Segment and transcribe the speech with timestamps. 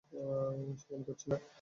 [0.81, 1.37] শরম করছে না?